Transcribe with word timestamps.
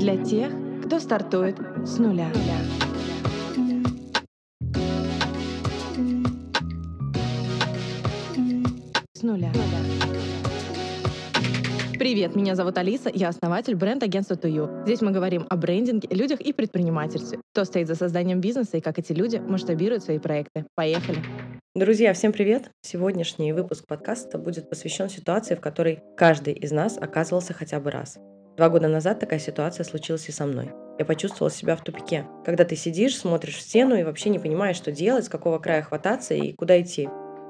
для 0.00 0.16
тех, 0.16 0.50
кто 0.86 0.98
стартует 0.98 1.58
с 1.84 1.98
нуля. 1.98 2.32
С 9.12 9.22
нуля. 9.22 9.52
Привет, 11.98 12.34
меня 12.34 12.54
зовут 12.54 12.78
Алиса, 12.78 13.10
я 13.12 13.28
основатель 13.28 13.74
бренд-агентства 13.76 14.36
Тую. 14.36 14.70
Здесь 14.86 15.02
мы 15.02 15.10
говорим 15.10 15.44
о 15.50 15.56
брендинге, 15.56 16.08
людях 16.10 16.40
и 16.40 16.54
предпринимательстве. 16.54 17.38
Кто 17.52 17.64
стоит 17.64 17.86
за 17.86 17.94
созданием 17.94 18.40
бизнеса 18.40 18.78
и 18.78 18.80
как 18.80 18.98
эти 18.98 19.12
люди 19.12 19.36
масштабируют 19.36 20.02
свои 20.02 20.18
проекты. 20.18 20.64
Поехали! 20.74 21.18
Друзья, 21.74 22.14
всем 22.14 22.32
привет! 22.32 22.70
Сегодняшний 22.80 23.52
выпуск 23.52 23.84
подкаста 23.86 24.38
будет 24.38 24.70
посвящен 24.70 25.10
ситуации, 25.10 25.56
в 25.56 25.60
которой 25.60 26.00
каждый 26.16 26.54
из 26.54 26.72
нас 26.72 26.96
оказывался 26.96 27.52
хотя 27.52 27.78
бы 27.80 27.90
раз. 27.90 28.18
Два 28.60 28.68
года 28.68 28.88
назад 28.88 29.18
такая 29.18 29.38
ситуация 29.38 29.84
случилась 29.84 30.28
и 30.28 30.32
со 30.32 30.44
мной. 30.44 30.70
Я 30.98 31.06
почувствовала 31.06 31.50
себя 31.50 31.76
в 31.76 31.82
тупике. 31.82 32.26
Когда 32.44 32.66
ты 32.66 32.76
сидишь, 32.76 33.16
смотришь 33.16 33.56
в 33.56 33.62
стену 33.62 33.94
и 33.94 34.02
вообще 34.02 34.28
не 34.28 34.38
понимаешь, 34.38 34.76
что 34.76 34.92
делать, 34.92 35.24
с 35.24 35.30
какого 35.30 35.58
края 35.58 35.80
хвататься 35.80 36.34
и 36.34 36.52
куда 36.52 36.78
идти. 36.78 37.08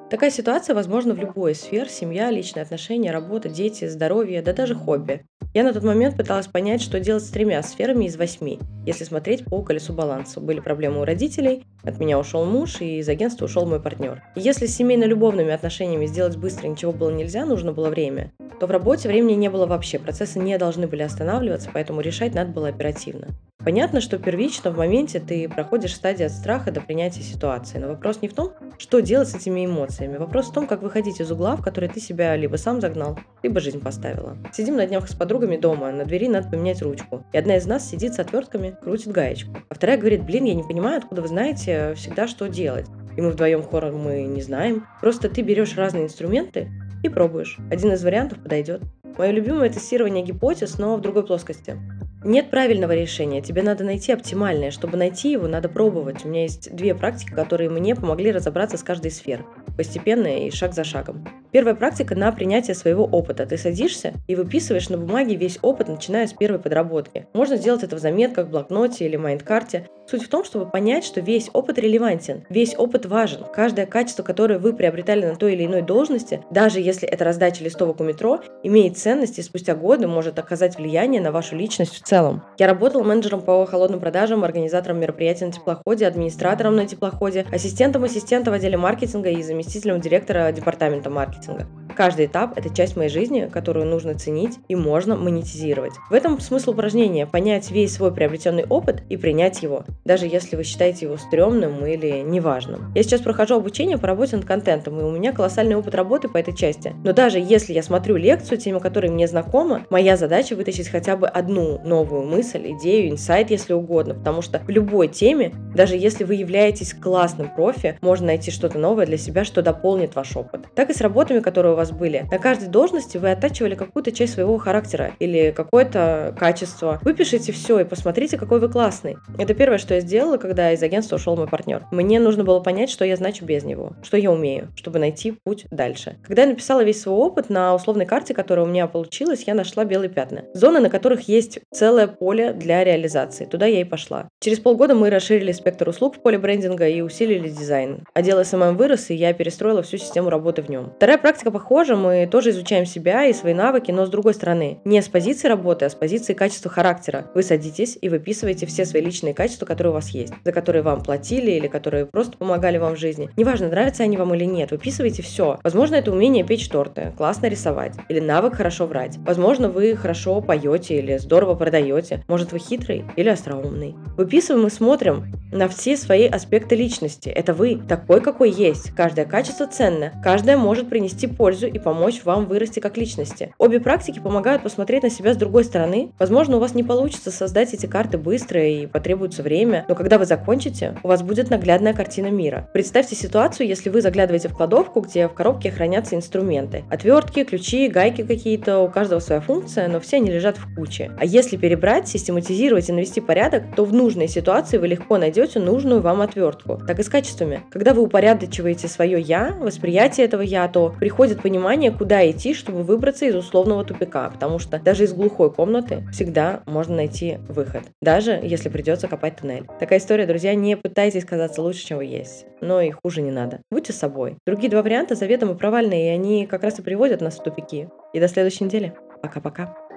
Такая 0.09 0.31
ситуация 0.31 0.73
возможна 0.73 1.13
в 1.15 1.19
любой 1.19 1.57
сфере: 1.57 1.89
семья, 1.89 2.31
личные 2.31 2.63
отношения, 2.63 3.11
работа, 3.11 3.49
дети, 3.49 3.89
здоровье, 3.89 4.41
да 4.41 4.53
даже 4.53 4.77
хобби. 4.77 5.27
Я 5.53 5.65
на 5.65 5.73
тот 5.73 5.83
момент 5.83 6.17
пыталась 6.17 6.47
понять, 6.47 6.81
что 6.81 7.01
делать 7.01 7.25
с 7.25 7.31
тремя 7.31 7.61
сферами 7.65 8.05
из 8.05 8.17
восьми, 8.17 8.61
если 8.87 9.03
смотреть 9.03 9.45
по 9.45 9.63
колесу 9.63 9.93
баланса. 9.93 10.39
Были 10.39 10.61
проблемы 10.61 11.01
у 11.01 11.05
родителей, 11.05 11.67
от 11.83 11.99
меня 11.99 12.21
ушел 12.21 12.45
муж, 12.45 12.81
и 12.81 12.99
из 12.99 13.09
агентства 13.09 13.47
ушел 13.47 13.67
мой 13.67 13.83
партнер. 13.83 14.23
Если 14.37 14.67
с 14.67 14.77
семейно-любовными 14.77 15.53
отношениями 15.53 16.07
сделать 16.07 16.37
быстро 16.37 16.69
ничего 16.69 16.93
было 16.93 17.11
нельзя, 17.11 17.45
нужно 17.47 17.73
было 17.73 17.89
время, 17.89 18.33
то 18.61 18.67
в 18.67 18.71
работе 18.71 19.09
времени 19.09 19.33
не 19.33 19.49
было 19.49 19.65
вообще, 19.65 19.99
процессы 19.99 20.39
не 20.39 20.59
должны 20.59 20.87
были 20.87 21.03
останавливаться, 21.03 21.71
поэтому 21.73 22.03
решать 22.03 22.35
надо 22.35 22.53
было 22.53 22.69
оперативно. 22.69 23.29
Понятно, 23.65 24.01
что 24.01 24.19
первично 24.19 24.71
в 24.71 24.77
моменте 24.77 25.19
ты 25.19 25.49
проходишь 25.49 25.95
стадию 25.95 26.27
от 26.27 26.33
страха 26.33 26.71
до 26.71 26.81
принятия 26.81 27.23
ситуации, 27.23 27.79
но 27.79 27.89
вопрос 27.89 28.21
не 28.23 28.29
в 28.29 28.35
том, 28.35 28.53
что 28.79 29.01
делать 29.01 29.29
с 29.29 29.35
этими 29.35 29.67
эмоциями. 29.67 30.17
Вопрос 30.17 30.49
в 30.49 30.53
том, 30.53 30.67
как 30.67 30.83
выходить 30.83 31.21
из 31.21 31.31
угла, 31.31 31.57
в 31.57 31.63
который 31.63 31.89
ты 31.89 32.01
себя 32.01 32.37
либо 32.37 32.57
сам 32.57 32.81
загнал, 32.81 33.19
либо 33.43 33.61
жизнь 33.61 33.81
поставила. 33.81 34.37
Сидим 34.53 34.77
на 34.77 34.87
днях 34.87 35.09
с 35.09 35.15
подругами 35.15 35.57
дома, 35.57 35.91
на 35.91 36.05
двери 36.05 36.29
надо 36.29 36.49
поменять 36.49 36.81
ручку. 36.83 37.25
И 37.33 37.39
одна 37.39 37.57
из 37.57 37.67
нас 37.67 37.89
сидит 37.89 38.15
с 38.15 38.19
отвертками, 38.19 38.77
крутит 38.83 39.13
гаечку. 39.13 39.57
А 39.69 39.75
вторая 39.75 39.99
говорит, 39.99 40.25
блин, 40.25 40.45
я 40.45 40.55
не 40.55 40.63
понимаю, 40.63 40.99
откуда 40.99 41.23
вы 41.23 41.29
знаете 41.29 41.95
всегда, 41.97 42.27
что 42.27 42.49
делать. 42.49 42.87
И 43.17 43.21
мы 43.21 43.31
вдвоем 43.31 43.63
хором 43.63 43.99
мы 43.99 44.23
не 44.23 44.41
знаем. 44.41 44.87
Просто 45.01 45.29
ты 45.29 45.43
берешь 45.43 45.77
разные 45.77 46.05
инструменты 46.05 46.71
и 47.03 47.09
пробуешь. 47.09 47.59
Один 47.71 47.93
из 47.93 48.03
вариантов 48.05 48.43
подойдет. 48.43 48.83
Мое 49.19 49.31
любимое 49.31 49.69
тестирование 49.71 50.25
гипотез, 50.25 50.79
но 50.79 50.97
в 50.97 51.01
другой 51.01 51.27
плоскости. 51.27 51.77
Нет 52.23 52.51
правильного 52.51 52.93
решения, 52.93 53.41
тебе 53.41 53.63
надо 53.63 53.83
найти 53.83 54.13
оптимальное. 54.13 54.71
Чтобы 54.71 54.99
найти 54.99 55.33
его, 55.33 55.49
надо 55.49 55.69
пробовать. 55.69 56.25
У 56.25 56.29
меня 56.29 56.43
есть 56.43 56.75
две 56.75 56.95
практики, 56.95 57.31
которые 57.31 57.71
мне 57.71 57.95
помогли 57.95 58.31
разобраться 58.31 58.77
с 58.77 58.83
каждой 58.83 59.11
сферой. 59.11 59.47
Постепенно 59.77 60.47
и 60.47 60.51
шаг 60.51 60.75
за 60.75 60.85
шагом. 60.85 61.27
Первая 61.53 61.75
практика 61.75 62.15
на 62.15 62.31
принятие 62.31 62.77
своего 62.77 63.05
опыта. 63.05 63.45
Ты 63.45 63.57
садишься 63.57 64.15
и 64.29 64.37
выписываешь 64.37 64.89
на 64.89 64.99
бумаге 64.99 65.35
весь 65.35 65.59
опыт, 65.63 65.89
начиная 65.89 66.29
с 66.29 66.33
первой 66.33 66.61
подработки. 66.61 67.27
Можно 67.33 67.57
сделать 67.57 67.83
это 67.83 67.97
в 67.97 67.99
заметках, 67.99 68.49
блокноте 68.49 69.05
или 69.05 69.17
mind 69.17 69.45
карте. 69.45 69.89
Суть 70.09 70.25
в 70.25 70.29
том, 70.29 70.45
чтобы 70.45 70.67
понять, 70.67 71.05
что 71.05 71.21
весь 71.21 71.51
опыт 71.53 71.79
релевантен, 71.79 72.45
весь 72.51 72.75
опыт 72.77 73.07
важен. 73.07 73.45
Каждое 73.53 73.87
качество, 73.87 74.25
которое 74.25 74.59
вы 74.59 74.73
приобретали 74.73 75.25
на 75.25 75.37
той 75.37 75.55
или 75.55 75.67
иной 75.67 75.83
должности, 75.83 76.43
даже 76.51 76.81
если 76.81 77.09
это 77.09 77.25
раздача 77.25 77.63
листовок 77.63 78.01
у 78.01 78.05
метро, 78.05 78.41
имеет 78.65 78.99
ценность 78.99 79.39
и 79.39 79.43
спустя 79.43 79.77
годы 79.77 80.09
может 80.09 80.39
оказать 80.39 80.77
влияние 80.77 81.21
на 81.21 81.31
вашу 81.31 81.55
личность 81.57 81.95
в 81.95 82.03
целом. 82.03 82.43
Я 82.59 82.67
работал 82.67 83.05
менеджером 83.05 83.41
по 83.41 83.65
холодным 83.67 84.01
продажам, 84.01 84.43
организатором 84.43 84.99
мероприятий 84.99 85.45
на 85.45 85.53
теплоходе, 85.53 86.07
администратором 86.07 86.75
на 86.75 86.87
теплоходе, 86.87 87.47
ассистентом 87.53 88.03
ассистента 88.03 88.51
в 88.51 88.55
отделе 88.55 88.77
маркетинга 88.77 89.31
и 89.31 89.43
заместителем 89.43 90.01
директора 90.01 90.51
департамента 90.51 91.09
маркетинга. 91.09 91.40
Salut. 91.41 91.80
Каждый 91.97 92.27
этап– 92.27 92.53
это 92.57 92.75
часть 92.75 92.97
моей 92.97 93.11
жизни, 93.11 93.51
которую 93.53 93.87
нужно 93.87 94.15
ценить 94.15 94.59
и 94.69 94.75
можно 94.75 95.17
монетизировать. 95.17 95.93
В 96.11 96.15
этом 96.15 96.41
смысл 96.41 96.71
упражнения– 96.71 97.27
понять 97.31 97.71
весь 97.71 97.95
свой 97.95 98.13
приобретенный 98.13 98.65
опыт 98.65 99.03
и 99.09 99.17
принять 99.17 99.63
его, 99.63 99.85
даже 100.05 100.27
если 100.27 100.57
вы 100.57 100.65
считаете 100.65 101.07
его 101.07 101.17
стрёмным 101.17 101.85
или 101.87 102.21
неважным. 102.21 102.93
Я 102.95 103.03
сейчас 103.03 103.21
прохожу 103.21 103.57
обучение 103.57 103.99
по 103.99 104.07
работе 104.07 104.37
над 104.37 104.45
контентом, 104.45 105.01
и 105.01 105.03
у 105.03 105.11
меня 105.11 105.33
колоссальный 105.33 105.77
опыт 105.77 105.95
работы 105.95 106.29
по 106.29 106.39
этой 106.39 106.55
части. 106.55 106.95
Но 107.05 107.13
даже 107.13 107.39
если 107.39 107.73
я 107.73 107.83
смотрю 107.83 108.17
лекцию, 108.17 108.59
тема 108.59 108.81
которой 108.81 109.11
мне 109.11 109.27
знакома, 109.27 109.87
моя 109.91 110.17
задача 110.17 110.55
вытащить 110.55 110.89
хотя 110.89 111.17
бы 111.17 111.27
одну 111.27 111.81
новую 111.85 112.23
мысль, 112.23 112.73
идею, 112.73 113.11
инсайт, 113.11 113.51
если 113.51 113.73
угодно, 113.73 114.15
потому 114.15 114.43
что 114.43 114.61
в 114.61 114.69
любой 114.69 115.09
теме, 115.09 115.53
даже 115.75 115.97
если 115.97 116.25
вы 116.25 116.35
являетесь 116.35 116.95
классным 116.95 117.49
профи, 117.55 117.99
можно 118.01 118.27
найти 118.27 118.51
что-то 118.51 118.79
новое 118.79 119.07
для 119.07 119.17
себя, 119.17 119.45
что 119.45 119.63
дополнит 119.63 120.15
ваш 120.15 120.37
опыт. 120.37 120.67
Так 120.75 120.91
и 120.91 120.95
с 120.95 121.01
работами, 121.01 121.41
которые 121.41 121.73
у 121.73 121.77
вас 121.81 121.93
были. 121.93 122.27
На 122.31 122.39
каждой 122.39 122.69
должности 122.69 123.17
вы 123.17 123.31
оттачивали 123.31 123.75
какую-то 123.75 124.13
часть 124.13 124.35
своего 124.35 124.59
характера 124.59 125.13
или 125.19 125.51
какое-то 125.51 126.35
качество. 126.39 127.01
Выпишите 127.03 127.53
все 127.53 127.81
и 127.81 127.85
посмотрите, 127.85 128.37
какой 128.37 128.61
вы 128.61 128.69
классный. 128.69 129.17
Это 129.39 129.55
первое, 129.55 129.79
что 129.79 129.95
я 129.95 130.01
сделала, 130.01 130.37
когда 130.37 130.73
из 130.73 130.83
агентства 130.83 131.17
ушел 131.17 131.37
мой 131.37 131.49
партнер. 131.49 131.87
Мне 131.91 132.21
нужно 132.21 132.45
было 132.45 132.61
понять, 132.61 132.91
что 132.91 133.05
я 133.05 133.17
значу 133.17 133.45
без 133.47 133.65
него, 133.65 133.95
что 134.03 134.19
я 134.19 134.31
умею, 134.31 134.69
чтобы 134.77 134.99
найти 134.99 135.33
путь 135.33 135.67
дальше. 135.71 136.19
Когда 136.23 136.43
я 136.43 136.49
написала 136.49 136.85
весь 136.85 137.01
свой 137.01 137.17
опыт 137.17 137.49
на 137.49 137.75
условной 137.75 138.05
карте, 138.05 138.35
которая 138.35 138.67
у 138.67 138.69
меня 138.69 138.87
получилась, 138.87 139.45
я 139.47 139.55
нашла 139.55 139.85
белые 139.85 140.11
пятна. 140.11 140.45
Зоны, 140.53 140.81
на 140.81 140.91
которых 140.91 141.29
есть 141.29 141.61
целое 141.73 142.07
поле 142.07 142.53
для 142.53 142.85
реализации. 142.85 143.47
Туда 143.47 143.67
я 143.67 143.81
и 143.81 143.85
пошла. 143.85 144.29
Через 144.41 144.61
полгода 144.61 144.95
мы 144.95 145.09
расширили 145.09 145.53
спектр 145.53 145.89
услуг 145.89 146.17
в 146.17 146.21
поле 146.21 146.39
брендинга 146.39 146.87
и 146.87 147.01
усилили 147.01 147.49
дизайн. 147.49 148.05
Отдел 148.13 148.41
SMM 148.41 148.75
вырос, 148.75 149.09
и 149.11 149.15
я 149.15 149.33
перестроила 149.33 149.83
всю 149.83 149.97
систему 149.97 150.29
работы 150.29 150.61
в 150.61 150.69
нем. 150.69 150.93
Вторая 150.97 151.17
практика 151.17 151.51
похожа 151.51 151.70
похоже, 151.71 151.95
мы 151.95 152.27
тоже 152.27 152.51
изучаем 152.51 152.85
себя 152.85 153.27
и 153.27 153.33
свои 153.33 153.55
навыки, 153.55 153.93
но 153.93 154.05
с 154.05 154.11
другой 154.11 154.35
стороны. 154.35 154.81
Не 154.85 155.01
с 155.01 155.09
позиции 155.09 155.47
работы, 155.47 155.85
а 155.85 155.89
с 155.89 155.95
позиции 155.95 156.35
качества 156.35 156.69
характера. 156.69 157.27
Вы 157.33 157.45
садитесь 157.45 157.97
и 158.01 158.09
выписываете 158.09 158.67
все 158.67 158.85
свои 158.85 159.01
личные 159.01 159.35
качества, 159.35 159.67
которые 159.67 159.93
у 159.93 159.95
вас 159.95 160.09
есть, 160.09 160.33
за 160.45 160.51
которые 160.51 160.83
вам 160.83 161.01
платили 161.01 161.53
или 161.53 161.69
которые 161.69 162.07
просто 162.07 162.37
помогали 162.37 162.77
вам 162.79 162.97
в 162.97 162.99
жизни. 162.99 163.31
Неважно, 163.37 163.69
нравятся 163.69 164.03
они 164.03 164.17
вам 164.17 164.35
или 164.35 164.47
нет, 164.47 164.73
выписывайте 164.73 165.23
все. 165.23 165.61
Возможно, 165.63 165.95
это 165.95 166.11
умение 166.11 166.43
печь 166.43 166.69
торты, 166.69 167.13
классно 167.17 167.47
рисовать, 167.47 167.95
или 168.09 168.19
навык 168.19 168.57
хорошо 168.57 168.87
врать. 168.87 169.19
Возможно, 169.19 169.69
вы 169.69 169.95
хорошо 169.95 170.41
поете 170.41 170.99
или 170.99 171.19
здорово 171.19 171.55
продаете. 171.55 172.25
Может, 172.27 172.51
вы 172.51 172.59
хитрый 172.59 173.05
или 173.15 173.29
остроумный. 173.29 173.95
Выписываем 174.17 174.67
и 174.67 174.71
смотрим 174.71 175.33
на 175.53 175.69
все 175.69 175.97
свои 175.97 176.27
аспекты 176.27 176.75
личности. 176.75 177.29
Это 177.29 177.55
вы, 177.55 177.81
такой, 177.89 178.21
какой 178.21 178.51
есть. 178.51 178.91
Каждое 178.91 179.25
качество 179.25 179.67
ценно, 179.67 180.13
каждое 180.23 180.57
может 180.57 180.89
принести 180.89 181.29
пользу 181.61 181.67
и 181.67 181.79
помочь 181.79 182.23
вам 182.25 182.47
вырасти 182.47 182.81
как 182.81 182.97
личности. 182.97 183.53
Обе 183.59 183.81
практики 183.81 184.19
помогают 184.19 184.63
посмотреть 184.63 185.03
на 185.03 185.11
себя 185.11 185.35
с 185.35 185.37
другой 185.37 185.65
стороны. 185.65 186.13
Возможно, 186.19 186.57
у 186.57 186.61
вас 186.61 186.75
не 186.75 186.83
получится 186.83 187.31
создать 187.31 187.75
эти 187.75 187.87
карты 187.87 188.19
быстро 188.19 188.67
и 188.67 188.87
потребуется 188.87 189.43
время, 189.43 189.85
но 189.89 189.95
когда 189.95 190.19
вы 190.19 190.25
закончите, 190.25 190.97
у 191.03 191.09
вас 191.09 191.23
будет 191.23 191.51
наглядная 191.51 191.93
картина 191.93 192.29
мира. 192.29 192.69
Представьте 192.73 193.15
ситуацию, 193.15 193.67
если 193.67 193.91
вы 193.91 194.01
заглядываете 194.01 194.49
в 194.49 194.57
кладовку, 194.57 195.01
где 195.01 195.29
в 195.29 195.35
коробке 195.35 195.71
хранятся 195.71 196.15
инструменты. 196.15 196.85
Отвертки, 196.91 197.45
ключи, 197.45 197.89
гайки 197.89 198.23
какие-то, 198.23 198.81
у 198.81 198.89
каждого 198.89 199.21
своя 199.21 199.41
функция, 199.41 199.89
но 199.89 200.01
все 200.01 200.17
они 200.17 200.31
лежат 200.31 200.57
в 200.57 200.75
куче. 200.75 201.11
А 201.19 201.25
если 201.25 201.57
перебрать, 201.57 202.09
систематизировать 202.09 202.89
и 202.89 202.93
навести 202.93 203.21
порядок, 203.21 203.65
то 203.77 203.85
в 203.85 203.93
нужной 203.93 204.29
ситуации 204.29 204.79
вы 204.79 204.89
легко 204.89 205.19
найдете 205.19 205.59
нужную 205.61 206.01
вам 206.01 206.21
отвертку. 206.21 206.81
Так 206.87 206.99
и 206.99 207.03
с 207.03 207.09
качествами. 207.09 207.61
Когда 207.71 207.95
вы 207.95 208.03
упорядочиваете 208.03 208.89
свое 208.89 209.21
«я», 209.21 209.57
восприятие 209.61 210.27
этого 210.27 210.43
«я», 210.43 210.67
то 210.69 210.95
приходит 210.99 211.43
понимание, 211.43 211.50
понимание, 211.51 211.91
куда 211.91 212.31
идти, 212.31 212.55
чтобы 212.55 212.85
выбраться 212.85 213.25
из 213.25 213.35
условного 213.35 213.85
тупика, 213.85 214.31
потому 214.31 214.61
что 214.61 214.79
даже 214.79 215.03
из 215.03 215.13
глухой 215.13 215.53
комнаты 215.53 216.05
всегда 216.13 216.63
можно 216.65 216.95
найти 216.95 217.39
выход, 217.49 217.83
даже 218.01 218.39
если 218.41 218.69
придется 218.69 219.09
копать 219.09 219.35
туннель. 219.37 219.67
Такая 219.81 219.99
история, 219.99 220.27
друзья, 220.27 220.55
не 220.55 220.77
пытайтесь 220.77 221.25
казаться 221.25 221.61
лучше, 221.61 221.85
чем 221.85 221.99
вы 221.99 222.05
есть, 222.05 222.47
но 222.61 222.81
и 222.81 222.93
хуже 222.93 223.21
не 223.21 223.33
надо. 223.33 223.63
Будьте 223.69 223.93
собой. 223.93 224.37
Другие 224.47 224.71
два 224.71 224.83
варианта 224.83 225.17
заведомо 225.17 225.55
провальные, 225.55 226.07
и 226.07 226.15
они 226.15 226.47
как 226.47 226.63
раз 226.63 226.79
и 226.79 226.83
приводят 226.83 227.21
нас 227.21 227.37
в 227.37 227.43
тупики. 227.43 227.89
И 228.13 228.21
до 228.21 228.29
следующей 228.29 228.63
недели. 228.63 228.93
Пока-пока. 229.21 229.90